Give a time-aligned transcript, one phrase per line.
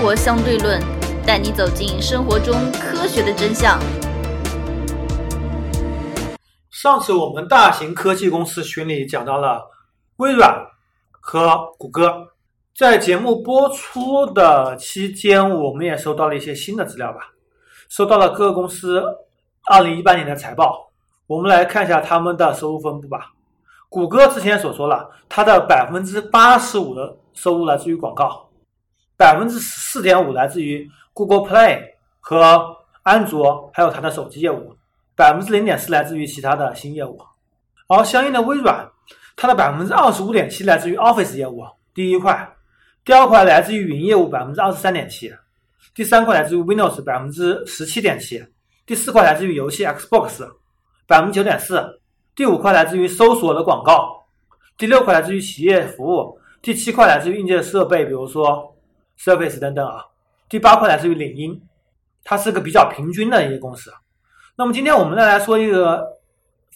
[0.00, 0.80] 活相对论》，
[1.26, 3.78] 带你走进生活中科学的真相。
[6.70, 9.62] 上次我们大型科技公司群里讲到了
[10.16, 10.66] 微软
[11.20, 12.28] 和谷歌，
[12.74, 17.32] 在节目播出的期间，我们也收到了一些新的资料吧，
[17.90, 19.04] 收到了各个公司
[19.66, 20.90] 二零一八年的财报，
[21.26, 23.32] 我们来看一下他们的收入分布吧。
[23.90, 28.48] 谷歌之前所说了，它的百分之八十五的收入来自于广告，
[29.20, 31.78] 百分之四点五来自于 Google Play
[32.20, 34.74] 和安卓，还有它的手机业务，
[35.14, 37.20] 百分之零点四来自于其他的新业务。
[37.86, 38.90] 而相应的微软，
[39.36, 42.34] 它的百分之二十五点七来自于 Office 业务，第一块；
[43.04, 45.28] 第二块来自于云业务，百分之二十三点七；
[45.94, 48.38] 第三块来自于 Windows，百分之十七点七；
[48.86, 50.48] 第四块来自于游戏 Xbox，
[51.06, 52.00] 百分之九点四。
[52.34, 54.24] 第五块来自于搜索的广告，
[54.78, 58.74] 第六块来自于企业服务，第七块来自于硬件设备，比如说
[59.22, 60.04] Surface 等等啊。
[60.48, 61.60] 第八块来自于领英，
[62.24, 63.92] 它是个比较平均的一个公司。
[64.56, 66.04] 那么今天我们再来说一个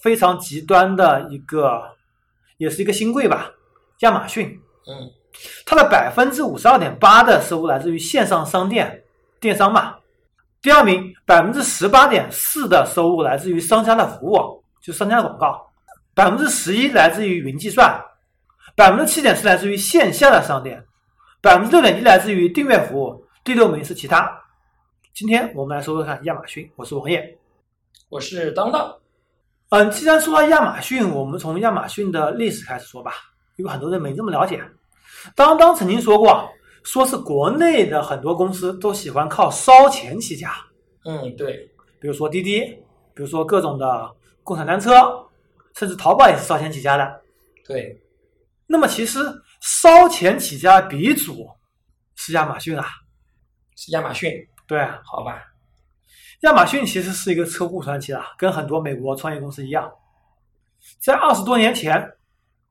[0.01, 1.83] 非常极端的一个，
[2.59, 3.51] 也是一个新贵吧，
[4.01, 4.61] 亚马逊。
[4.87, 5.11] 嗯，
[5.65, 9.03] 它的百分之五十二点八的收入来自于线上商店
[9.41, 9.97] 电商嘛。
[10.61, 14.63] 第二名，百分之十八点四的收入来自于商家的服务。
[14.83, 15.67] 就商家的广告，
[16.15, 17.99] 百分之十一来自于云计算，
[18.77, 20.85] 百分之七点四来自于线下的商店，
[21.45, 24.35] 百分之六点一来自于订阅服务，第六名是其他。
[25.13, 27.37] 今天我们来说说看亚马逊，我是王烨，
[28.09, 28.97] 我是当当。
[29.69, 33.13] 嗯，既然说到亚马逊，我们从亚马逊的历史开始说吧，
[33.57, 34.59] 因为很多人没这么了解。
[35.37, 36.49] 当当曾经说过，
[36.83, 40.51] 说是国内的很多公司都喜欢靠烧钱起家。
[41.05, 42.61] 嗯，对，比如说滴滴，
[43.13, 44.11] 比如说各种的。
[44.43, 45.27] 共享单车，
[45.75, 47.21] 甚至淘宝也是烧钱起家的。
[47.67, 47.99] 对，
[48.67, 49.21] 那么其实
[49.65, 51.49] 烧钱起家鼻祖
[52.17, 52.87] 是亚马逊啊，
[53.75, 54.31] 是亚马逊。
[54.67, 55.43] 对，好吧。
[56.43, 59.91] 亚马逊其实是一个车库传奇啊，跟很多美国创业公司一样，
[60.99, 62.13] 在二十多年前，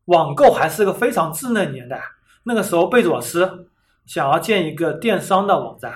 [0.06, 2.00] 网购还是个非常稚嫩年代。
[2.44, 3.72] 那个时候，贝佐斯
[4.06, 5.92] 想要建一个电商的网站。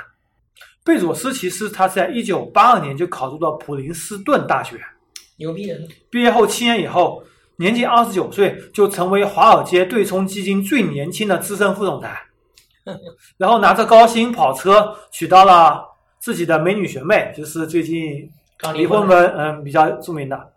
[0.84, 4.84] 贝佐斯其实他在一九八二年就考入了普林斯顿大学。
[5.36, 5.88] 牛逼人！
[6.10, 7.24] 毕业后七年以后，
[7.58, 12.22] 年仅二十九岁就成为华尔街对冲基金最年轻的资深副总裁，
[13.38, 15.84] 然后拿着高薪跑车娶到了
[16.20, 18.32] 自己的美女学妹，就是最近
[18.74, 20.54] 离婚的嗯比较著名的。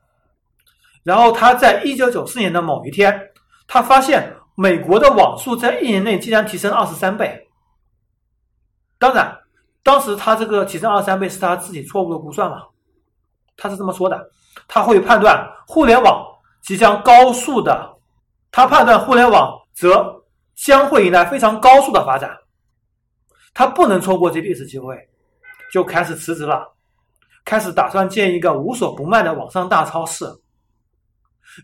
[1.03, 3.31] 然后他在一九九四年的某一天，
[3.67, 7.49] 他发现美国的网速在一年内竟然提升二十三倍。
[8.99, 9.39] 当然，
[9.83, 12.65] 当时他这个提升二十三倍是他自己错误的估算嘛，
[13.57, 14.31] 他是这么说的。
[14.69, 16.27] 他会判断互联网
[16.63, 17.97] 即将高速的，
[18.51, 20.23] 他判断互联网则
[20.55, 22.37] 将会迎来非常高速的发展，
[23.55, 24.97] 他不能错过这历史机会，
[25.73, 26.73] 就开始辞职了，
[27.45, 30.27] 开始打算建一个无所不卖的网上大超市。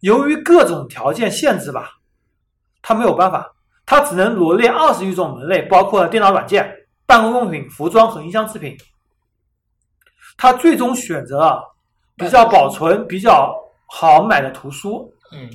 [0.01, 1.91] 由于各种条件限制吧，
[2.83, 6.75] 他没有办法，他只能罗列二十余种门类，包括电脑软件、
[7.05, 8.77] 办公用品、服装和音箱制品。
[10.37, 11.73] 他最终选择了。
[12.19, 13.55] 比较保存比较
[13.87, 15.49] 好买的图书，嗯，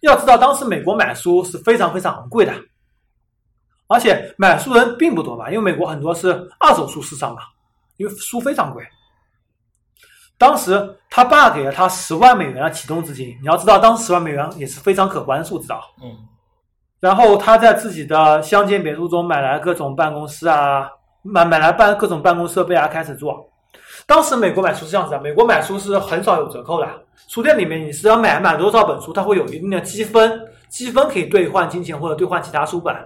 [0.00, 2.52] 要知道当时美国买书是非常非常昂贵的，
[3.86, 7.42] 而且买书人并不多吧，因为美国很多是二手书市场嘛，
[7.96, 8.86] 因为书非常贵。
[10.36, 15.80] 当时他爸给了他十万美元的启动资金，你要知道，当时十万美元也是非常可观数字啊。
[16.00, 16.16] 嗯，
[17.00, 20.88] 然后他在自己的乡间别墅中买来各种办公室啊，
[21.22, 23.50] 买买来办各种办公设备啊，开始做。
[24.08, 27.04] 当时美国买书是这样子的，美国买书是很少有折扣的。
[27.26, 32.96] 书店里面你是要买满多少本书，它会有一定的积分，积分可以兑换金钱或者兑换其他书本。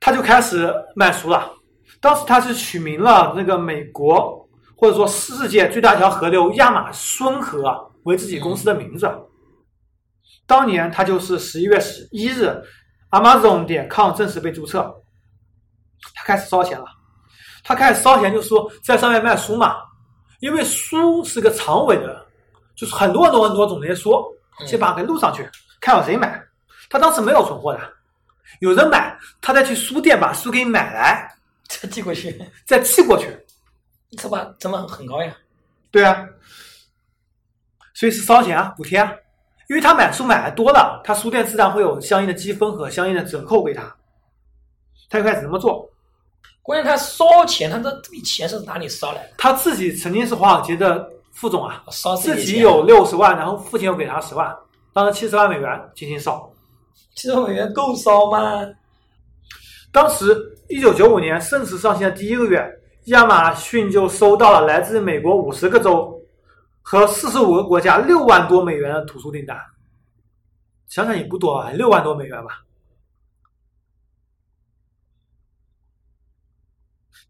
[0.00, 1.52] 他就开始卖书了。
[2.00, 9.10] 当时他是取名了那个美国或者说世界最大一条河流亚马孙河为自己公司的名字。
[10.46, 12.50] 当年他就是十一月十一日
[13.10, 15.02] ，Amazon 点 com 正式被注册，
[16.14, 16.86] 他开始烧钱了。
[17.68, 19.76] 他开始烧钱，就说在上面卖书嘛，
[20.40, 22.26] 因为书是个长尾的，
[22.74, 24.24] 就是很多很多很多种那些书，
[24.64, 25.46] 先把它给录上去，
[25.78, 26.42] 看有谁买。
[26.88, 27.80] 他当时没有存货的，
[28.60, 31.30] 有人买，他再去书店把书给买来，
[31.68, 33.38] 再寄过去，再寄过去，
[34.16, 35.36] 这把成本很高呀。
[35.90, 36.26] 对啊，
[37.92, 39.12] 所以是烧钱啊，补贴啊，
[39.68, 43.94] 因为他买书买的多了，他书店自然会有相应的积分和相应的折扣给他，
[45.10, 45.86] 他就开始这么做。
[46.68, 49.30] 关键他烧钱，他这这笔钱是哪里烧来的？
[49.38, 54.54] 他自己曾经是华尔街的副总啊，烧自己有六十万，然后父亲又给他十万，
[54.92, 56.52] 当时七十万美元进行烧。
[57.14, 58.66] 七十万美元够烧吗？
[59.90, 60.36] 当时
[60.68, 62.62] 一九九五年正式上线的第一个月，
[63.06, 66.22] 亚马逊就收到了来自美国五十个州
[66.82, 69.56] 和四十五个国家六万多美元的图书订单。
[70.86, 72.60] 想想也不多啊，六万多美元吧。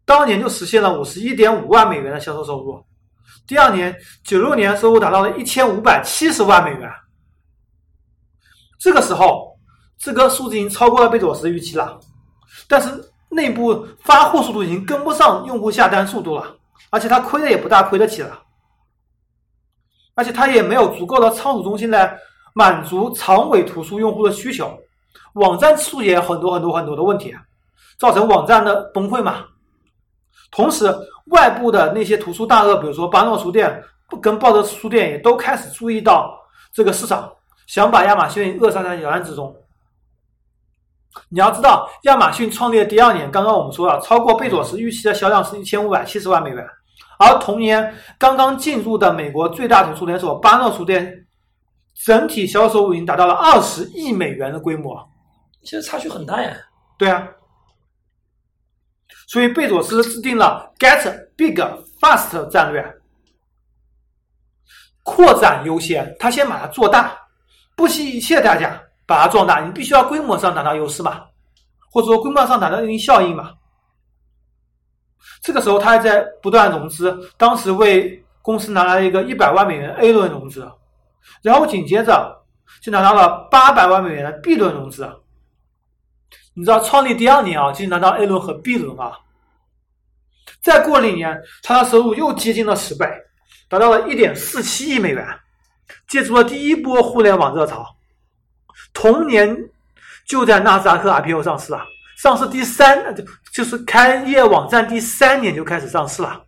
[0.09, 2.83] 当年就实现了五十一点五万美元的销售收入。
[3.45, 6.91] 第二年，九六年收入达到了一千五百七十万美元。
[8.79, 9.55] 这个时候，
[9.99, 11.99] 这个数字已经超过了贝佐斯预期了，
[12.67, 12.89] 但是
[13.29, 16.55] 内部发货速度已经跟不上用户下单速度了，
[16.89, 18.41] 而且他亏的也不大亏得起了，
[20.15, 22.17] 而且他也没有足够的仓储中心来
[22.55, 24.75] 满足长尾图书用户的需求，
[25.33, 27.31] 网站数也很多很多很多的问题，
[27.99, 29.45] 造成网站的崩溃嘛。
[30.51, 30.93] 同时，
[31.27, 33.83] 外部的那些图书大鳄，比如说巴诺书店、
[34.21, 36.35] 跟报德书店，也都开始注意到
[36.73, 37.31] 这个市场，
[37.67, 39.55] 想把亚马逊扼杀在摇篮之中。
[41.29, 46.65] 你要知道，亚马逊创立的第二年，刚刚我们说了，超过贝佐斯预期的销量是一千五百七十万美元，
[47.19, 51.27] 而同年刚刚进入的美国最大图书连锁巴诺书店，
[52.05, 54.97] 整体销售额已经达到了二十亿美元的规模。
[55.63, 56.51] 其实差距很大呀。
[56.97, 57.27] 对啊。
[59.29, 61.53] 所以贝佐斯制定了 “Get Big
[62.01, 62.83] Fast” 战略，
[65.03, 67.15] 扩展优先，他先把它做大，
[67.75, 69.63] 不惜一切代价把它壮大。
[69.63, 71.25] 你必须要规模上达到优势嘛，
[71.91, 73.53] 或者说规模上达到一定效应嘛。
[75.43, 80.67] 这个时候他还在不断融资，当时为公司拿来了一个一百万美元 A 轮融资，
[81.43, 82.35] 然后紧接着
[82.81, 85.07] 就拿到了八百万美元的 B 轮融资。
[86.59, 89.17] 你知道创立第二年啊，就拿到 A 轮和 B 轮啊。
[90.61, 93.07] 再过了一年，他的收入又接近了十倍，
[93.69, 95.25] 达到了一点四七亿美元，
[96.05, 97.95] 借助了第一波互联网热潮。
[98.91, 99.57] 同年
[100.27, 101.85] 就在纳斯达克 IPO 上市啊，
[102.17, 103.15] 上市第三
[103.53, 106.43] 就是开业网站第三年就开始上市了。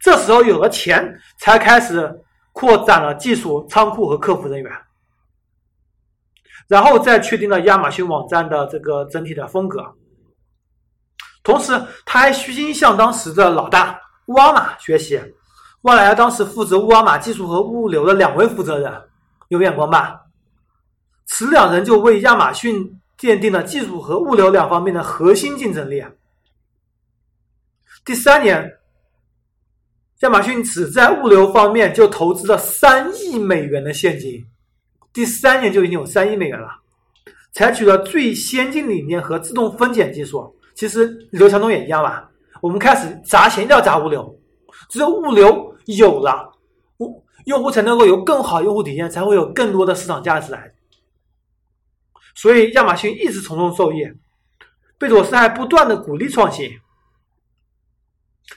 [0.00, 2.10] 这时候有了钱，才开始
[2.54, 4.72] 扩展了技术仓库和客服人员。
[6.70, 9.84] 然后再确定了亚马逊网站的这个整体的风格，
[11.42, 11.72] 同时
[12.06, 15.20] 他还虚心向当时的老大沃尔玛学习，
[15.82, 19.02] 沃尔玛当时负责沃尔玛技术和物流的两位负责人，
[19.48, 20.20] 有眼光吧？
[21.26, 26.04] 此两人就为亚马逊奠定了技术和物流两方面的核心竞争力。
[28.04, 28.78] 第三年，
[30.20, 34.46] 亚马逊只在物流方面就投资了三亿美元的现金。
[35.12, 36.68] 第三年就已经有三亿美元了，
[37.52, 40.54] 采取了最先进理念和自动分拣技术。
[40.74, 42.30] 其实刘强东也一样吧。
[42.60, 44.38] 我们开始砸钱，要砸物流，
[44.88, 46.52] 只有物流有了，
[46.98, 50.72] 物用户才能够有更好用户体验，才会有更多的市场价值来。
[52.34, 53.98] 所以亚马逊一直从中受益。
[54.96, 56.70] 贝佐斯还不断的鼓励创新，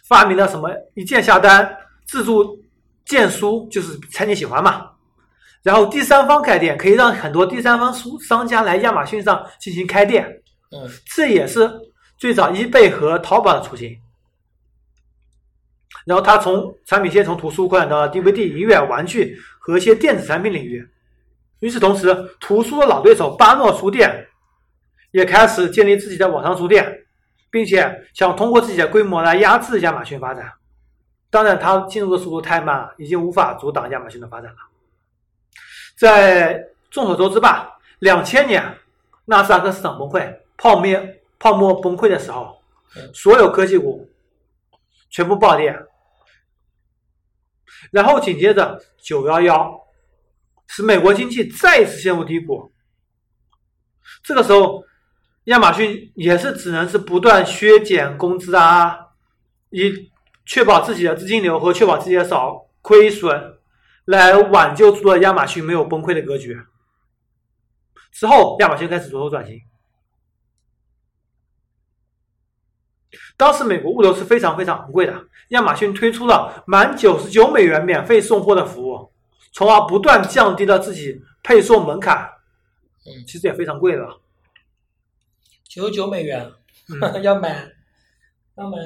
[0.03, 2.61] 发明了什么一键下单、自助
[3.05, 4.92] 荐书，就是猜你喜欢嘛。
[5.63, 10.27] 然后第三方开店可以让很多第三方书商家来亚马逊上进行开店，
[10.71, 11.71] 嗯，这也是
[12.17, 13.97] 最早易贝和淘宝的雏形。
[16.05, 20.85] 然后他从产品线从图书扩展到 DVD、音乐、玩具和一些电子产品领域。
[21.59, 24.27] 与此同时，图书的老对手巴诺书店
[25.11, 27.05] 也开始建立自己的网上书店，
[27.49, 30.51] 并且想通过自己的规模来压制亚马逊发展。
[31.29, 34.57] 当然，它进入的速度太慢，已经无法阻挡亚马逊的发展了。
[36.03, 38.77] 在众所周知吧，两千年
[39.23, 40.99] 纳斯达克市场崩溃、泡沫
[41.39, 42.61] 泡沫崩溃的时候，
[43.13, 44.11] 所有科技股
[45.09, 45.73] 全部暴跌，
[47.89, 49.79] 然后紧接着九幺幺，
[50.67, 52.69] 使美国经济再次陷入低谷。
[54.21, 54.83] 这个时候，
[55.45, 58.99] 亚马逊也是只能是不断削减工资啊，
[59.69, 60.11] 以
[60.45, 63.57] 确保自己的资金流和确保自己的少亏损。
[64.05, 66.57] 来挽救出了亚马逊没有崩溃的格局。
[68.11, 69.59] 之后，亚马逊开始着手转型。
[73.35, 79.11] 当时美国物流是非常非常昂贵的，亚马逊推出了满九十九美元免费送货的服务，
[79.51, 82.29] 从而不断降低了自己配送门槛。
[83.05, 84.07] 嗯，其实也非常贵的。
[85.63, 86.51] 九十九美元，
[87.23, 87.67] 要买
[88.55, 88.77] 要买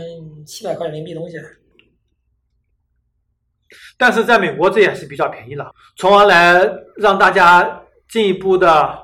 [0.45, 1.37] 七百块人民币东西。
[3.97, 6.61] 但是在美国这也是比较便宜了，从而来
[6.95, 8.97] 让大家进一步的，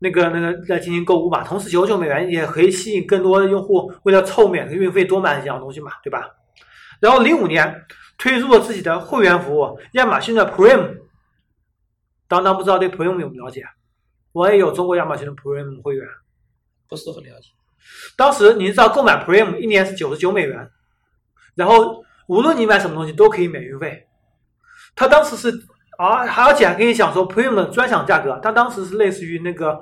[0.00, 1.44] 那个那个来进行购物嘛。
[1.44, 6.28] 同时，九十九美元也可以吸引更多的用户，为了凑免运费多买几样东西嘛，对吧？
[7.00, 7.84] 然后零五年
[8.18, 10.98] 推出了自己的会员服务，亚马逊的 Prime。
[12.26, 13.64] 当当不知道对 Prime 有没有了解？
[14.32, 16.06] 我也有中国亚马逊的 Prime 会员。
[16.88, 17.50] 不是很了解。
[18.16, 20.70] 当时你知道购买 Prime 一年是九十九美元，
[21.54, 24.06] 然后无论你买什么东西都可以免运费。
[24.96, 25.50] 他当时是
[25.98, 28.40] 啊，而且还可以享受 Prime 的专享价格。
[28.42, 29.78] 他当时是类似于那个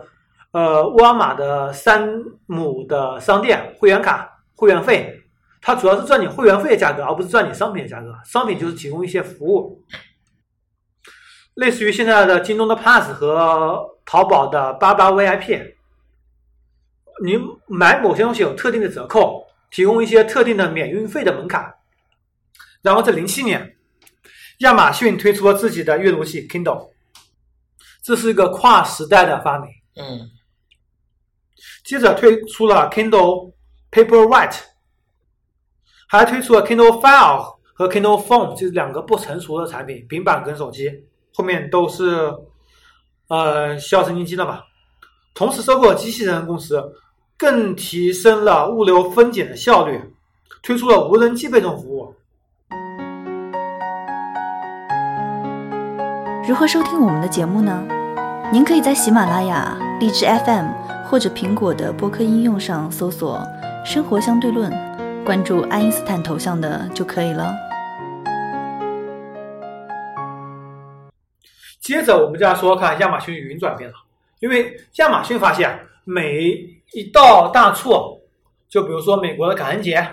[0.51, 2.11] 呃沃尔玛的山
[2.47, 5.23] 姆的商店会员卡会员费，
[5.61, 8.13] 它主要是赚你会员费的价格，而不是赚你商品的价格。
[8.25, 9.85] 商品就是提供一些服务，
[11.55, 15.75] 类似于现在的京东的 Plus 和淘宝的八八 VIP。
[17.23, 17.39] 你
[17.69, 21.75] 买某些东西有特定的折扣，提供一些特定的免运费的门槛。
[22.83, 23.77] 然后在零七年，
[24.59, 26.91] 亚马逊推出了自己的阅读器 Kindle，
[28.03, 29.71] 这是一个跨时代的发明。
[29.97, 30.31] 嗯
[31.85, 33.53] 接着推出了 Kindle
[33.91, 34.61] Paperwhite，
[36.09, 40.91] 还推出了 Kindle File 和 Kindle Phone，这两个不成熟的产品，平板跟手机，
[41.35, 42.33] 后面都是
[43.29, 44.63] 呃需要神经机的嘛。
[45.35, 46.83] 同时收购了机器人公司，
[47.37, 50.01] 更提升了物流分拣的效率，
[50.63, 52.15] 推出了无人机配送服务。
[56.51, 57.87] 如何收听我们的节目呢？
[58.53, 60.67] 您可以在喜马拉雅、荔枝 FM
[61.05, 63.41] 或者苹果的播客应用上搜索
[63.87, 64.69] “生活相对论”，
[65.25, 67.55] 关注爱因斯坦头像的就可以了。
[71.81, 73.95] 接着我们就要说看亚马逊云转变了，
[74.41, 76.53] 因为亚马逊发现每
[76.95, 78.21] 一到大促，
[78.69, 80.05] 就比如说美国的感恩节、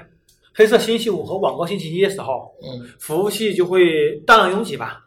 [0.54, 5.07] 黑色星期五和网购星期一的时候，嗯服务器就会大量拥挤吧，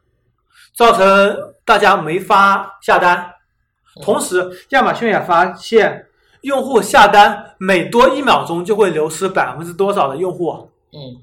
[0.81, 3.31] 造成大家没法下单。
[4.01, 6.07] 同时，亚马逊也发现，
[6.41, 11.21] 用户下单每多一秒钟就会流失百分之多少的用户，嗯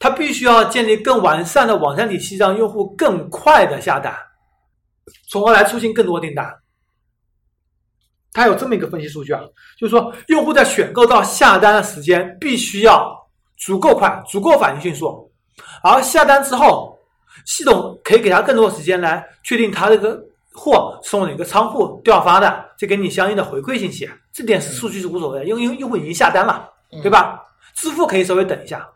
[0.00, 4.12] 它必须要建立更完善的网站体系，让用户更快的下单，
[5.30, 6.52] 从而来促进更多订单。
[8.32, 9.40] 它有这么一个分析数据啊，
[9.78, 13.16] 就是说用户在选购到下单的时间必须要
[13.56, 15.30] 足够快、足够反应迅速，
[15.80, 16.95] 而下单之后，
[17.44, 20.20] 系统可以给他更多的时间来确定他这个
[20.52, 24.08] 货是从哪个仓库调发的，再给你相应的回馈信息。
[24.32, 26.68] 这点是数据是无所谓的，因为因为用户已经下单了，
[27.02, 27.42] 对吧？
[27.74, 28.88] 支付可以稍微等一下，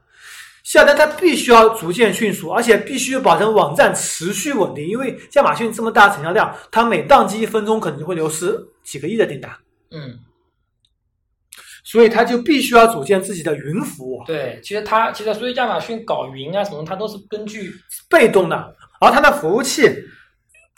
[0.62, 9.50] 下单它必须要逐渐迅速，而且必须保证网站持续稳定，因为亚马逊这么大的成交量，它每宕机一分钟可能就会流失几个亿的订单，
[9.90, 10.18] 嗯，
[11.90, 17.74] 所以他就必须要组建自己的云服务，对，其实他其实所以亚马逊搞云啊什么，它都是根据
[18.08, 19.92] 被动的，而它的服务器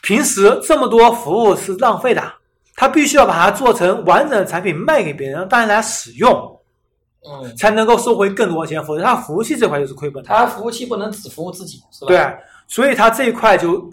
[0.03, 2.33] 平时这么多服务是浪费的，
[2.77, 6.59] 它必须要把它做成完整的产品卖给别人，让大家来使用，
[7.29, 10.29] 嗯，才能够收回更多钱，否则它服务器这块就是亏本的。
[10.29, 12.09] 它服务器不能只服务自己，是吧？
[12.09, 12.27] 对，
[12.67, 13.87] 所以他这一块就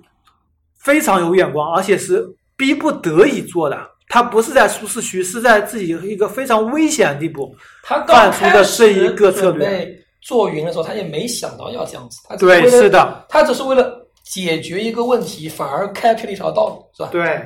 [0.78, 3.78] 非常有眼光，而且是逼不得已做的。
[4.10, 7.56] 他不是在舒适区，是在自己一个非常危险的地步。
[7.84, 17.10] 他刚干出的开始这一个策略准备做云的时候，他也没想到要这样子，他只对，是，的，他只是为了解决一个问题，反而开辟了一条道路，是吧？
[17.12, 17.40] 对，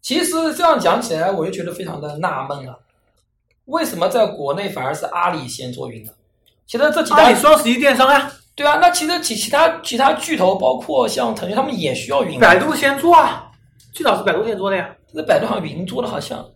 [0.00, 2.78] 其实这样讲起来，我就觉得非常的纳闷了，
[3.66, 6.12] 为什么在国内反而是阿里先做云呢？
[6.66, 12.46] 其实这几大阿里双十一电商啊，对啊，那其实其其他其他巨头，包括像腾讯，他们也需要云的。
[12.46, 13.50] 百度先做啊，
[13.92, 16.46] 最早是百度先做的呀，这百度好像云做的好像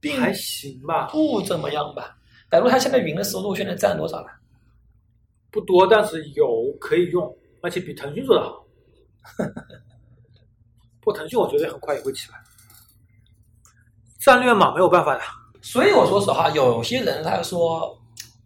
[0.00, 2.18] 并还行吧，不怎么样吧？
[2.50, 4.26] 百度它现在云的收入现在占多少了？
[5.50, 8.64] 不多，但是有可以用，而且比腾讯做的好。
[11.00, 12.38] 不过腾讯我觉得很快也会起来，
[14.20, 15.20] 战略嘛，没有办法的。
[15.62, 17.96] 所以我说实话，有些人他说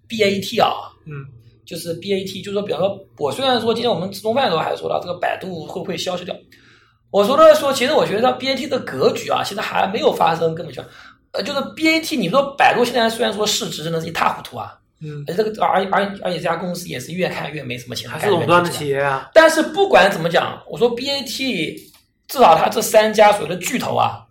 [0.08, 1.26] BAT 啊，嗯，
[1.64, 6.34] 就是 BAT，就是说，比方说，我虽然说今天我们吃中饭的时候还说到这个百度会不会消失掉，
[7.10, 10.82] 我说的说，其实我觉得 BAT 的格局啊，现在还没有发生根本就，
[11.32, 18.96] 呃，就是 BAT，你说百度现在虽然说市值真的是一塌糊涂啊，嗯，而且这个而而而且这家公司也是越看越没什么钱，还是垄断的企业。
[18.96, 19.28] 业啊。
[19.34, 21.74] 但是不管怎么讲，我说 BAT
[22.28, 24.24] 至少它这三家所谓的巨头啊，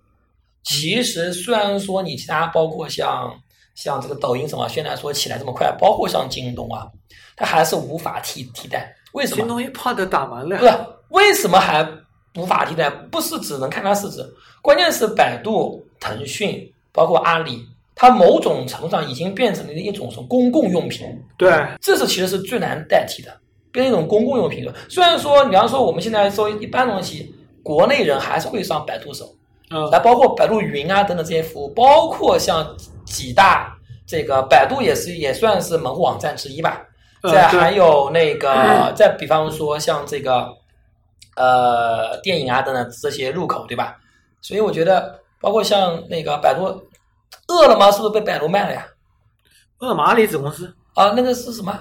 [0.63, 3.33] 其实虽然说你其他包括像
[3.75, 6.88] 像这个抖音什么，现在说起来这么快，包括像京东啊，
[7.36, 8.95] 它还是无法替替代。
[9.12, 9.48] 为什么京？
[9.48, 10.74] 东一炮都打完了不是
[11.09, 11.83] 为什么还
[12.36, 12.89] 无法替代？
[12.89, 14.24] 不是只能看它市值，
[14.62, 21.07] 关键是百度、腾讯，包括阿里，它某种程度上已经变成了一种什么公共用品。
[21.38, 23.31] 对，这是其实是最难代替的，
[23.71, 24.74] 变成一种公共用品了。
[24.88, 27.33] 虽然说，你比方说我们现在说一般东西，
[27.63, 29.25] 国内人还是会上百度手，
[29.71, 36.86] 嗯，来包括百度云啊等等这些服务，包括像几大这个百度也是也算是门户网站之一吧。
[37.24, 40.48] 再还有那个， 再比方说像这个
[41.39, 43.98] 呃电影啊等等这些入口，对吧？
[44.41, 46.65] 所以我觉得，包括像那个百度，
[47.48, 48.86] 饿了么是不是被百度卖了呀？
[49.79, 51.74] 饿了么阿里子公司，啊，那个是什么？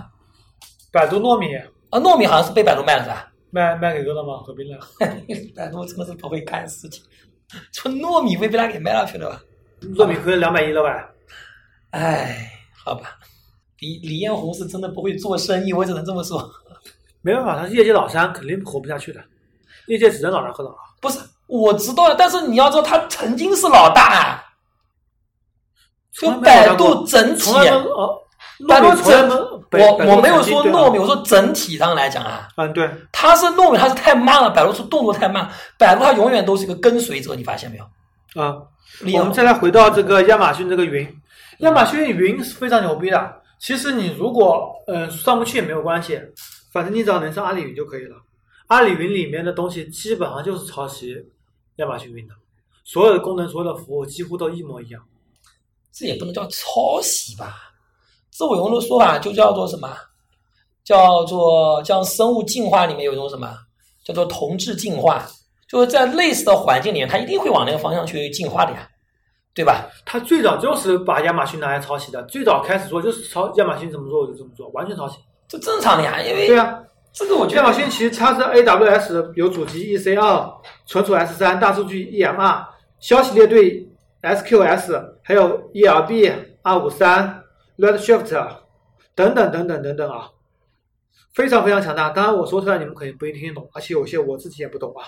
[0.92, 1.54] 百度糯米
[1.90, 3.32] 啊，糯米好像是被百度卖了是吧？
[3.50, 4.78] 卖卖给饿了么合并了，
[5.56, 7.02] 百度真的是不会干事情，
[7.72, 9.42] 说糯米被被他给卖了去了吧？
[9.80, 11.10] 糯米亏了两百亿了吧？
[11.90, 12.52] 哎，
[12.84, 13.18] 好吧，
[13.80, 16.48] 李李彦宏是真的不会做生意，我只能这么说。
[17.22, 19.20] 没办法，他是业界老三，肯定活不下去的。
[19.88, 20.76] 业界只能老大和老二。
[21.00, 24.44] 不是，我知道了，但是你要知道，他曾经是老大啊。
[26.12, 27.52] 就百度整体，
[28.66, 29.28] 百度整，
[29.70, 38.42] 我我没有说糯米，我说整体上来讲啊，嗯对，它是糯米，它是太慢了，百度是动作太慢，百度它永远都是一个跟随者，你发现没有？
[38.42, 38.56] 啊，
[39.16, 41.08] 我们再来回到这个亚马逊这个云，
[41.58, 43.40] 亚马逊云是非常牛逼的。
[43.60, 46.20] 其实你如果嗯上不去也没有关系，
[46.72, 48.16] 反正你只要能上阿里云就可以了。
[48.68, 51.14] 阿里云里面的东西基本上就是抄袭
[51.76, 52.34] 亚马逊云的，
[52.84, 55.02] 所有的功能、所有的服务几乎都一模一样。
[55.92, 57.54] 这也不能叫抄袭吧？
[58.30, 59.92] 这我用的说法就叫做什么？
[60.84, 63.52] 叫做像生物进化里面有一种什么？
[64.04, 65.26] 叫做同质进化，
[65.68, 68.88] 就是在类似的环境里面，它一定会往那个方向去进化的呀，
[69.54, 69.86] 对吧？
[70.06, 75.18] 它最早就是把亚马逊拿来抄袭的，最早开始做就是抄亚马逊怎么做我就怎么做，完全抄袭。
[75.46, 80.54] 这正常的呀，因为对啊，这个我亚马逊其实它是 AWS 有主机 EC2、
[80.86, 82.66] 存储 S3、大数据 EMR、
[83.00, 83.84] 消息列队。
[84.20, 87.40] SQS 还有 ERB 二五三
[87.78, 88.32] Redshift
[89.14, 90.28] 等等等等等等啊，
[91.32, 92.10] 非常非常强大。
[92.10, 95.06] 当然我说出来你们可能不一定听懂，而且有些我自己也不懂啊。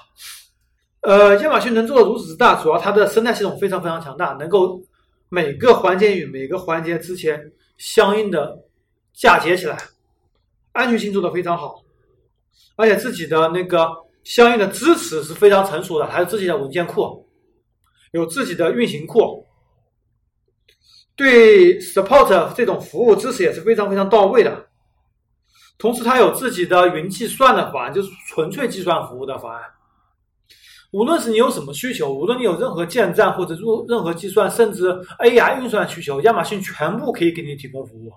[1.01, 4.81] 呃，亚马逊能做的如此之大，主要它的生态系统非常非常强大，能够
[5.29, 8.61] 每个环节与每个环节之前相应的
[9.13, 9.77] 嫁接起来，
[10.71, 11.83] 安全性做的非常好，
[12.81, 13.89] 而且自己的那个
[14.25, 17.27] 相应的支持是非常成熟的，还有自己的文件库。
[18.13, 19.47] 有自己的运行库，
[21.15, 24.67] 对 support 这种服务支持也是非常非常到位的。
[25.79, 29.63] 同时，它有自己的云计算的方案，就是纯粹计算服务的方案。
[30.91, 34.91] 无论是你有什么需求，无论你有任何建站或者入任何计算，甚至
[35.21, 38.13] AI 运算需求，亚马逊全部可以给你提供服务。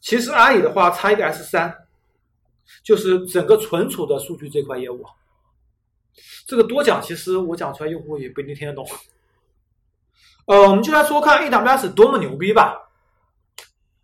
[0.00, 1.70] 其实阿里的话，差一个 S 三，
[2.82, 5.04] 就是整个存储的数据这块业务。
[6.46, 8.86] 这个多讲，其实我讲出来用户也不一定听得懂。
[10.46, 12.76] 呃，我们就来说看 AWS 多么牛逼吧。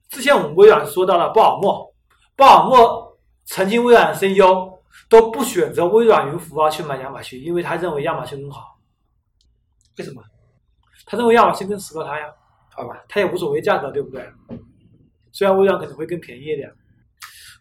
[0.08, 1.94] 之前我们微软说到了鲍尔默，
[2.36, 4.78] 鲍尔默曾经微软 CEO
[5.08, 8.78] 都不选择微软云服务去买亚马逊，因为他认为亚马逊更好。
[9.98, 10.22] 为什么？
[11.04, 12.26] 他认为亚马逊更适合他呀。
[12.70, 14.24] 好吧，他也无所谓价格，对不对？
[15.32, 16.72] 虽然微软可能会更便宜一点。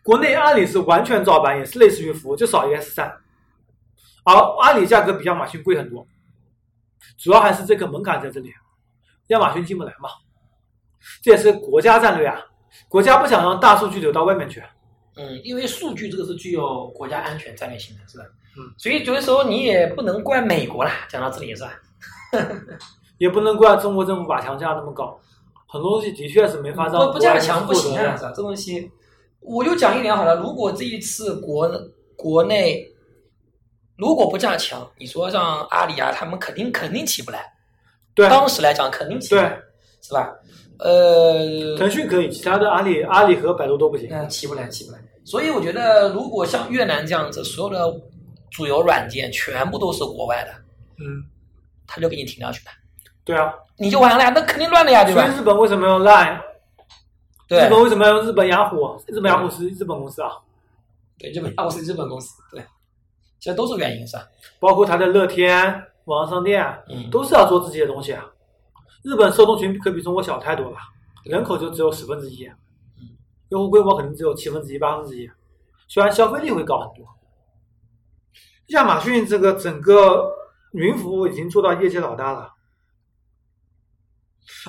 [0.07, 3.13] 国内阿里是完全照搬，也是类似于服务，就少一个 S 三。
[4.23, 6.07] 而阿里价格比亚马逊贵很多，
[7.17, 8.53] 主要还是这个门槛在这里，
[9.27, 10.07] 亚马逊进不来嘛，
[11.21, 12.41] 这也是国家战略啊，
[12.87, 14.63] 国家不想让大数据流到外面去。
[15.17, 18.23] 嗯，因为数据这个是具有国家安全战略性的，是吧？
[18.57, 21.73] 嗯，所以有的时候你也不能怪美国啦，讲到这里是吧？
[23.19, 25.19] 也不能怪中国政府把强架那么高，
[25.67, 28.31] 很多东西的确是没法让不加强不行啊，是吧？
[28.33, 28.89] 这东西，
[29.41, 31.69] 我就讲一点好了，如果这一次国
[32.15, 32.85] 国内。
[33.99, 37.51] 如果不加强，你说让阿里啊，他们肯定肯定起不来。
[38.13, 39.59] 对，当时来讲肯定起不来，
[40.03, 40.31] 是吧？
[40.77, 44.07] 呃，腾讯可以，其他的阿里、阿里和百度都不行。
[44.11, 44.99] 嗯，起不来，起不来。
[45.25, 47.91] 所以我觉得，如果像越南这样子，所有的
[48.51, 50.51] 主流软件全部都是国外的，
[50.99, 51.25] 嗯，
[51.87, 52.71] 他就给你停掉去了。
[53.23, 55.25] 对啊，你就完了呀，那肯定乱了呀，对吧？
[55.25, 56.39] 所以日本为什么要 Line？
[57.47, 59.01] 对，日本为什么要用日本雅虎？
[59.07, 60.31] 日本雅虎是日本公司啊。
[61.17, 62.63] 对，日本雅虎是日本公司，对。
[63.39, 64.23] 其实都是原因，是吧？
[64.59, 65.63] 包括它的乐天
[66.05, 68.25] 网上商店，嗯，都是要做自己的东西啊。
[69.03, 70.77] 日本受众群可比中国小太多了，
[71.23, 72.45] 人口就只有十分之一，
[72.97, 73.15] 嗯，
[73.49, 75.29] 用户规模肯定只有七分之一、八分之一，
[75.87, 77.07] 虽然消费力会高很多。
[78.67, 80.29] 亚马逊这个整个
[80.71, 82.51] 云服务已经做到业界老大了，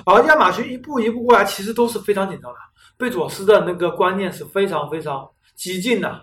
[0.05, 2.59] 而亚马逊一步一步过来，其实都是非常紧张的。
[2.99, 6.21] 贝佐斯的那个观念是非常非常激进的。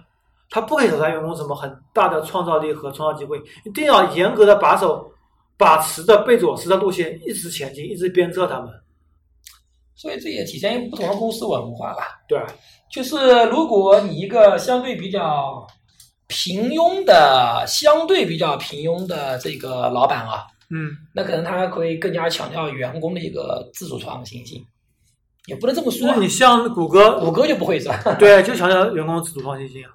[0.49, 5.11] 他不给手下员工什么很大的创造力和创造机会，一定要严格的把守、
[5.57, 8.71] 把持着贝佐斯的路线，一直前进，一直鞭策他们。
[9.97, 12.21] 所以这也体现不同的公司文化吧？
[12.29, 12.39] 对，
[12.93, 15.67] 就是如果你一个相对比较
[16.29, 24.65] 平庸的、相对比较平庸的这个老板啊，嗯，那可能他会更加强调员工的一个自主创新性，
[25.47, 26.15] 也不能这么说。
[26.17, 27.99] 你像谷歌，谷歌就不会是吧？
[28.19, 29.91] 对，就强调员工自主创新性啊。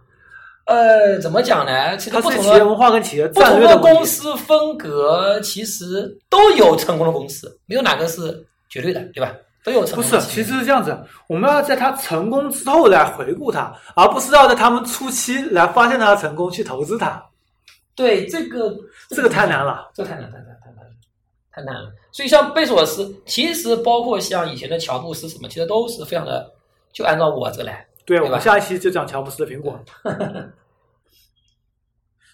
[0.66, 1.98] 呃，怎么讲呢？
[1.98, 9.34] 其实不同的企业文化跟企业的不同的公司风格，其实都有成功的公司，没有哪个是绝对的，对吧？
[9.64, 17.22] 都有成不是，功的企业其实是这样子，我们要在他成功之后来回顾他，而不是要在他们初期来发现他的成功去投资他，
[17.94, 18.74] 对这个
[19.10, 19.90] 这个太难了。
[19.94, 20.92] 这太难，太难，太难了，
[21.52, 21.92] 太难了。
[22.12, 26.52] 所以像贝索斯，其实包括像以前的乔布斯什么，其实都是非常的，
[26.94, 27.88] 就按照我这来。
[28.06, 29.80] 对，我们下一期就讲乔布斯的苹果。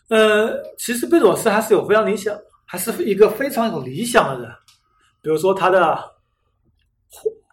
[0.10, 2.34] 呃，其实贝佐斯还是有非常理想，
[2.65, 4.49] 还是一个非常有理想的人，
[5.21, 6.15] 比如说他的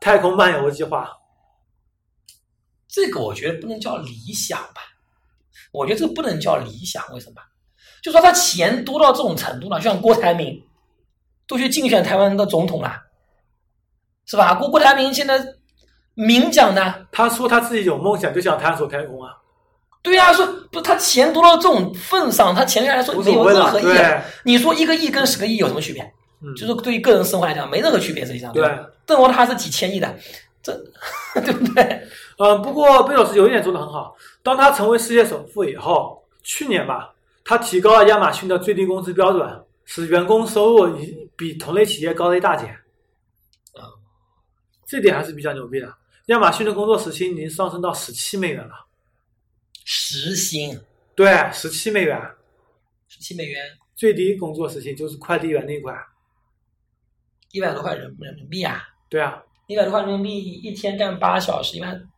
[0.00, 1.11] 太空漫游计划，
[2.87, 4.83] 这个我觉得不能叫理想吧，
[5.72, 7.42] 我觉得这个不能叫理想，为什么？
[8.00, 10.64] 就说他钱多到这种程度了，就像郭台铭
[11.46, 12.92] 都去竞选台湾的总统了，
[14.26, 14.54] 是吧？
[14.54, 15.38] 郭郭台铭现在
[16.14, 19.30] 明讲呢，他说他自己有梦想，就想探索太空啊，
[20.02, 23.48] 对呀、说不是他钱多到这种份上，他钱对他来说没有。
[23.48, 23.98] 任何意义。
[24.44, 26.02] 你说一个亿跟十个亿有什么区别？
[26.42, 28.52] 嗯，就是对于个人生活来讲没任何区别，实际上。
[28.52, 30.14] 对吧，邓欧他是几千亿的，
[30.62, 30.72] 这
[31.40, 32.02] 对不对？
[32.38, 37.12] 嗯，不过贝佐斯有一点做得很好，当他成为世界首富以后，去年吧，
[37.44, 42.66] 他提高了亚马逊的最低工资标准，使员工收入比比同类企业高了一大截。
[43.75, 43.88] 啊，
[44.87, 45.94] 这点还是比较牛逼的。
[46.27, 48.87] 亚马逊的工作时薪已经上升到十七美元了，
[49.85, 50.81] 时薪
[51.14, 52.18] 对，十七美元，
[53.09, 53.62] 十七美元，
[53.94, 55.94] 最低工作时薪就是快递员那一块。
[57.53, 62.09] 一百多块人人民币啊，对啊，一百多块人民币一天干八小时，一般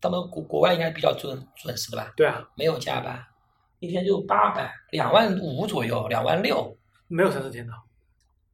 [0.00, 2.12] 他们国国外应该比较准准时的吧？
[2.16, 3.24] 对啊，没有加班，
[3.78, 6.76] 一天就八百，两万五左右，两万六
[7.10, 7.72] 没有三十天的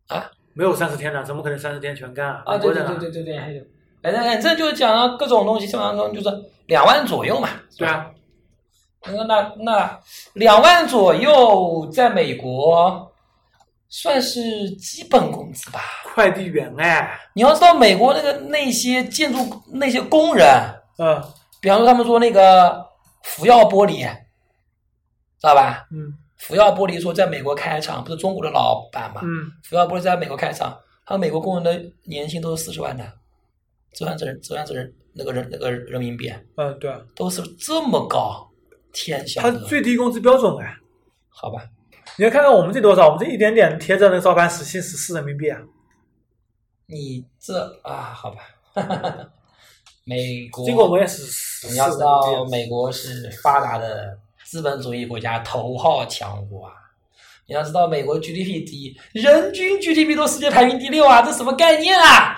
[0.09, 2.43] 啊，没有三十天的，怎么可能三十天全干啊？
[2.47, 2.59] 啊！
[2.59, 3.63] 对对对对对对，还有，
[4.03, 7.49] 反正反正就是讲了各种东西，基本上说就是两万左右嘛。
[7.77, 8.11] 对啊，
[9.05, 10.01] 那那那
[10.35, 13.13] 两万左右，在美国
[13.89, 15.81] 算是基本工资吧。
[16.15, 20.49] 快递员哎，你要知道，美国那个那些建筑那些工人，
[20.99, 21.23] 嗯
[21.61, 22.87] 比方说他们说那个
[23.23, 24.09] 福耀玻璃，
[25.39, 25.87] 知道吧？
[25.91, 29.21] 嗯福耀玻璃说在美国开厂，不是中国的老板嘛？
[29.25, 33.05] 嗯，福耀玻璃在美国开厂，他们美国工人的年薪都是四十万的，
[33.95, 38.47] 折算成折算成人那个人那个人民币嗯，对啊，都是这么高，
[38.93, 40.77] 天下他得，最低工资标准哎，
[41.29, 41.63] 好吧？
[42.19, 45.59] 你要看看我们这多少，我们这一点点贴着那个招牌时薪十四人民币啊，
[46.87, 48.39] 你这啊，好吧，
[50.05, 56.73] 美国，这个我也是你要知道，美国是发达的资本主义国家头号强国啊！
[57.49, 62.37] 你要知道，美国 GDP 第一，人均 GDP 都世界排名第六啊，这什么概念啊？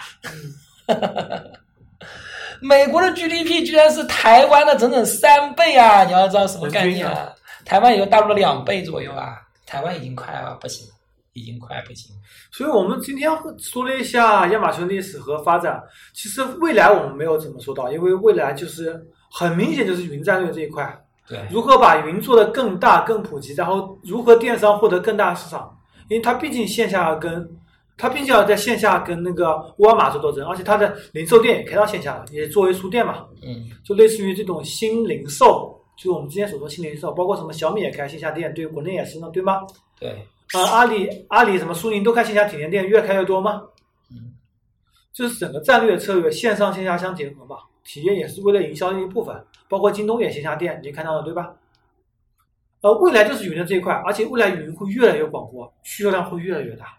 [2.62, 6.04] 美国的 GDP 居然是台湾的整整三倍啊！
[6.04, 7.30] 你要知道什么概念啊？
[7.66, 10.88] 台湾也就大陆的两倍左右啊，台湾已经快了不行，
[11.34, 12.16] 已经快不行。
[12.50, 15.78] 所以我们今天说了一下亚马逊历史和发展，
[16.14, 18.98] 其实未来我们没有怎么说到，因为未来就是
[19.30, 27.46] 很明显就是云战略这一块，对，如何把云做得更大、更普及，然后如何电商获得更大的市场，因为它毕竟线下跟
[27.96, 39.60] 它毕竟要在线下跟那个沃尔玛做斗争，而且它的零售店也开到线下了，也作为书店嘛，嗯，就类似于这种新零售，就是我们之前所说新零售，包括什么小米也开线下店，对国内也是呢，对吗？
[39.98, 40.10] 对，
[40.54, 43.60] 啊，阿里阿里什么苏宁都开线下体验店，越开越多吗？
[44.10, 44.32] 嗯，
[45.12, 47.56] 就是整个战略策略，线上线下相结合嘛。
[47.88, 49.34] 体验也是为了营销的一部分，
[49.66, 51.54] 包括京东也线下店，你看到了对吧？
[52.82, 56.98] 呃，未来就是云的这一块，而且未来云会越来越广阔，需求量会越来越大，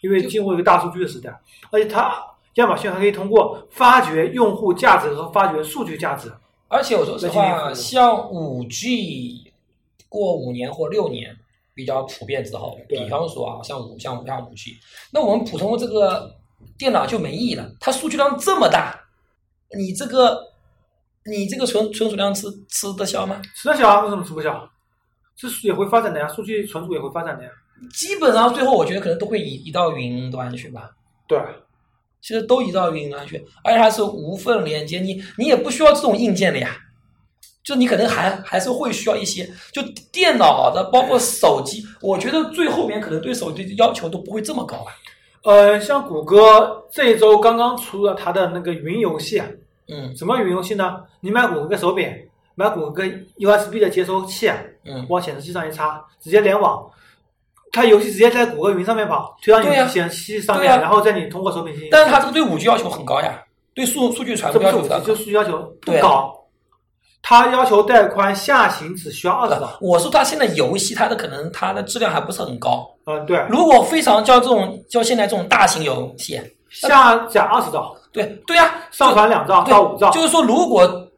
[0.00, 1.38] 因为进入一个大数据的时代，
[1.70, 6.32] 而且它亚马逊还可以通过发掘用户价值和发掘数据价值，
[6.66, 9.52] 而且我说实话，像五 G
[10.08, 11.36] 过五年或六年
[11.74, 14.78] 比较普遍之后，比方说啊，像五像像五 G，
[15.12, 16.34] 那我们普通这个
[16.78, 17.70] 电脑就没意义了。
[17.78, 18.98] 它数据量这么大，
[19.76, 20.38] 你这个
[21.24, 23.40] 你这个存存储量吃吃得消吗？
[23.54, 24.68] 吃得消啊，为什么吃不消？
[25.36, 27.50] 这是也会发展的呀，数据存储也会发展的呀。
[27.92, 30.90] 基本上最后我觉得可能都会移移到云端去吧。
[31.26, 31.38] 对，
[32.20, 36.76] 其实都移到云端去，而且它是无缝连接，你你也不需要这种硬件的呀，
[37.64, 39.82] 就你可能还还是会需要一些，就
[40.12, 44.92] 电脑的，包括手机，我觉得最后面可能对手机的要求都不会这么高吧。
[45.44, 49.46] 呃，像谷歌这一周刚刚出了它的那个云游戏，啊
[49.88, 51.00] 嗯什么云游戏呢？
[51.20, 52.08] 你买谷歌手柄，
[52.54, 53.02] 买谷歌
[53.38, 54.48] USB 的接收器，
[54.84, 56.88] 嗯，往显示器上一插，直接联网，
[57.72, 61.88] 它游戏直接在谷歌云上面跑，推到你显示器上面，然后在你通过手柄进行。
[61.90, 63.42] 但是它这个对五 G 要求很高呀，
[63.74, 65.00] 对数数据传这不是输要求的。
[65.00, 66.41] 五就数据要求不对啊高，
[67.22, 69.78] 它要求带宽下行只需要二十兆。
[69.80, 81.08] 我说它现在游戏它的可能它的质量还不是很高，嗯，对，如果非常叫这种叫现在这种大型游戏，下载二十兆，对对呀、上传两兆对到五兆，就是说，如果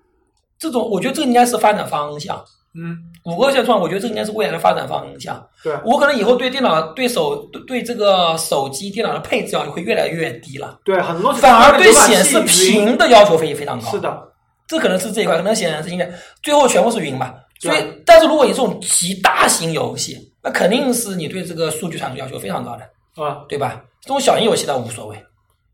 [0.58, 2.42] 这种，我觉得这应该是发展方向。
[2.76, 5.40] 嗯，谷歌现在创，我觉得这应该是未来的发展方向。
[5.62, 13.90] 对，我可能以后对电脑、对手、对对这个手机、电脑的配置要求会越来越低了，对，很多反而对显示屏的要求会非常高。
[13.92, 14.20] 是，的，
[14.66, 16.10] 这可能是这一块，可能显然是应该
[16.42, 17.34] 最后全部是云吧。
[17.60, 23.82] 所以，但是如果你这种极大型游戏，那肯定是你对这个数据传输要求非常高的，啊，对吧？
[24.02, 25.16] 这种小型游戏倒无所谓，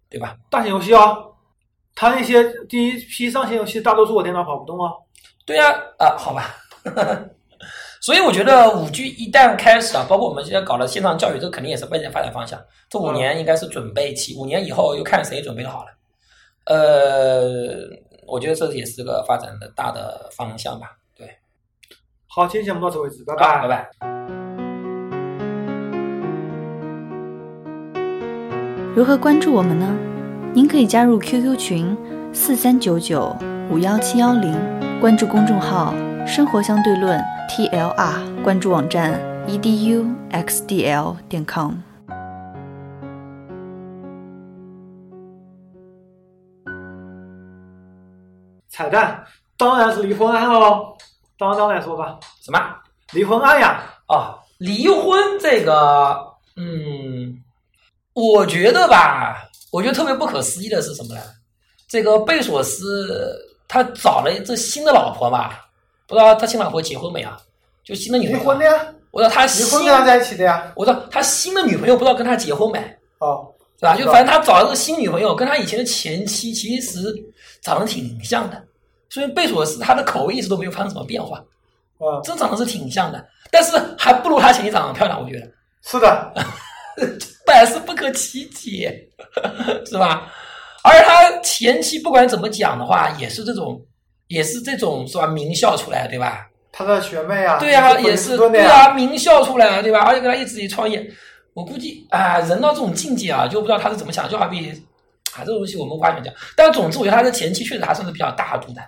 [0.08, 0.36] 对吧？
[0.50, 1.16] 大型游戏啊，
[1.94, 4.92] 它那些第一批上线游戏，大多数我电脑跑不动啊。
[5.44, 6.54] 对呀、啊，好吧。
[8.00, 12.58] 所以我觉得五 G 一旦开始啊，包括我们现在搞的线上教育，这肯定也是未来发展方向。
[12.88, 15.90] 这五年应该是准备期，五年以后又看谁准备的好了。
[16.64, 17.74] 呃，
[18.30, 20.92] 我觉得这也是个发展的大的方向吧。
[21.16, 21.28] 对，
[22.28, 23.90] 好，今天节目到此为止，拜拜，拜拜。
[28.94, 29.96] 如何关注我们呢？
[30.54, 31.96] 您可以加入 QQ 群
[32.32, 33.36] 四三九九
[33.70, 34.52] 五幺七幺零，
[35.00, 35.92] 关注公众号
[36.26, 41.74] “生活相对论 ”TLR，关注网站 eduxdl 点 com。
[48.80, 49.22] 彩蛋
[49.58, 50.96] 当然是离婚案喽，
[51.38, 52.58] 当当来说吧，什么？
[53.12, 56.16] 离婚案呀，哦，离婚这个，
[56.56, 57.36] 嗯，
[58.14, 61.20] 我觉得吧，我觉得特别不可思议的是什么呢？
[61.86, 63.38] 这个贝索斯
[63.68, 65.68] 他找了这新的老婆吧，
[66.06, 67.36] 不知道他新老婆结婚没啊？
[67.84, 68.46] 就新的女朋友离。
[68.46, 72.78] 婚的呀，我知道他离新婚，跟他在一起的呀，我知道他新的女朋友不知道跟他结婚没，
[73.18, 73.46] 哦，
[73.78, 73.94] 对吧？
[73.94, 77.14] 就反正他找了个新女朋友，跟他以前的前妻其实
[77.60, 78.64] 长得挺像的，
[79.10, 81.36] 所以贝索斯他的口味一直都没有发生什么变化，
[81.98, 85.46] 啊，真长得是挺像的，但是还不如他前妻长得漂亮，我觉得。
[85.82, 86.32] 是的，
[87.46, 89.08] 百思不可其解，
[89.86, 90.30] 是吧？
[90.82, 93.80] 而他前期不管怎么讲的话，也是这种，
[94.28, 95.26] 也是这种是吧？
[95.26, 96.46] 名校出来，对吧？
[96.70, 100.00] 他的学妹啊，对啊，也是对啊，名校出来，对吧？
[100.00, 101.04] 而且跟他一起创业，
[101.52, 104.70] 我估计啊，人到这种境界啊，就不知道他是怎么想，就好比
[105.34, 106.32] 啊，这种东西我们无法讲。
[106.56, 108.80] 但总之，我觉得他的前期确实还算是比较大度的，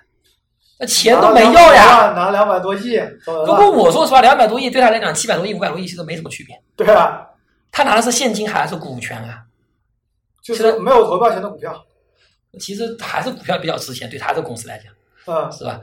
[0.82, 6.60] 那钱都没要呀。，拿两百多亿，走人不过，我说实话，两百多亿对他来讲，七百多亿、五百多亿其实没什么区别。
[6.74, 7.24] 对啊，
[7.70, 9.44] 他拿的是现金还是股权啊？
[10.42, 11.72] 就是没有投票权的股票，
[12.58, 14.92] 其实还是股票比较值钱，对他这个公司来讲，
[15.26, 15.80] 嗯，是吧？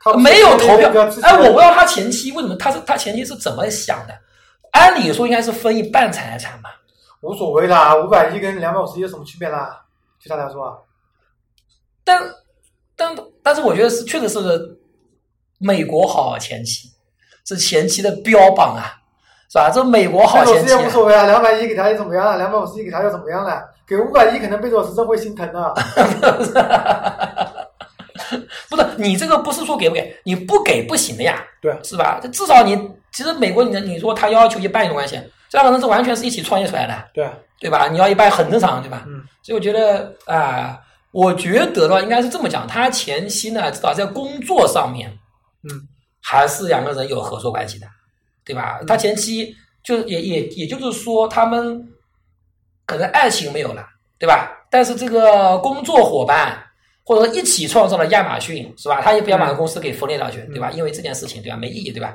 [0.00, 0.90] 他没有投票
[1.22, 4.16] 哎，我不知道他前期为什么他是他前期是怎么想的？
[4.70, 6.80] 按理说应该是分一半财产吧？
[7.20, 9.84] 无所谓啦，五百亿跟两百五十亿有什么区别啦？
[10.22, 10.78] 对他来说啊，
[12.04, 12.22] 但
[12.94, 13.16] 但
[13.48, 14.78] 但是我觉得是确实是
[15.58, 16.86] 美国好前期，
[17.46, 18.92] 是前期的标榜啊，
[19.50, 19.70] 是吧？
[19.72, 22.36] 这美国好前期、无所谓啊，两百亿给他又怎么样了？
[22.36, 23.64] 两百五十亿给他又怎么样了？
[23.86, 25.72] 给五百亿可能贝佐斯真会心疼啊。
[28.68, 32.20] 不是你这个不是说给不给，你不给不行的呀，对是吧？
[32.30, 32.76] 至少你
[33.10, 37.26] 其实美国你你说他要求一半有关系，这两个人是完全是一起创业出来的，对，
[37.58, 37.88] 对吧？
[37.88, 39.04] 你要一半很正常，对吧？
[39.06, 40.78] 嗯，所以我觉得啊、
[41.10, 45.10] 我觉得的话应该是这么讲，他前期呢，至少在工作上面，
[45.62, 45.88] 嗯，
[46.20, 47.86] 还是两个人有合作关系的，
[48.44, 48.80] 对吧？
[48.86, 51.88] 他前期就也也也就是说，他们
[52.84, 53.86] 可能爱情没有了，
[54.18, 54.66] 对吧？
[54.70, 56.62] 但是这个工作伙伴
[57.04, 59.00] 或者说一起创造了亚马逊，是吧？
[59.00, 60.70] 他也不要把公司给分裂掉去，对吧？
[60.72, 61.56] 因为这件事情，对吧？
[61.56, 62.14] 没意义，对吧？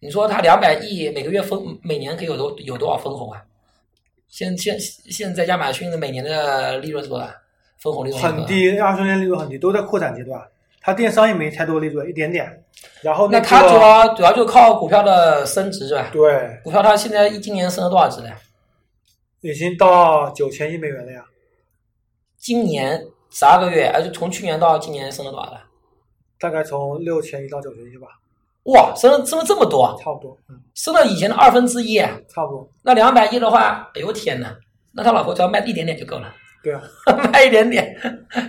[0.00, 3.42] 你说他两百亿每个月分，每年可以有多有多少分红啊？
[4.28, 7.30] 现现现在亚马逊的每年的利润是多少？
[7.84, 8.46] 分红利润是多少很。
[8.46, 10.40] 低，二十年利润很低，都在扩展阶段。
[10.80, 12.64] 它电商也没太多利润，一点点。
[13.02, 16.08] 然后个那他主要主要就靠股票的升值是吧？
[16.10, 18.30] 对，股票它现在一今年升了多少值呢？
[19.42, 21.22] 已经到九千亿美元了呀。
[22.38, 25.60] 今年十二个月，而且从去年到今年升了多少了？
[26.40, 28.08] 大概从六千亿到九千亿吧，
[28.64, 31.96] 哇，升了升了这么多，啊差不多，嗯，升了以前的二分之一。
[31.96, 34.54] 啊差不多，那两百亿的话，哎呦天哪！
[34.92, 36.82] 那他老婆只要卖一点点就够了，对啊，
[37.32, 37.94] 卖一点点，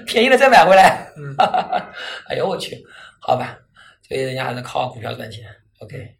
[0.08, 1.06] 便宜了再买回来。
[1.17, 1.36] 嗯，
[2.30, 2.82] 哎呦我去，
[3.19, 3.58] 好吧，
[4.08, 5.43] 所以人家还是靠股票赚钱。
[5.80, 6.15] OK。